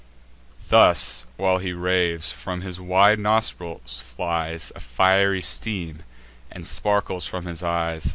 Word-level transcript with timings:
Thus 0.69 1.27
while 1.37 1.59
he 1.59 1.73
raves, 1.73 2.31
from 2.31 2.61
his 2.61 2.79
wide 2.81 3.19
nostrils 3.19 4.01
flies 4.01 4.71
A 4.75 4.79
fiery 4.79 5.43
steam, 5.43 6.01
and 6.49 6.65
sparkles 6.65 7.27
from 7.27 7.45
his 7.45 7.61
eyes. 7.61 8.09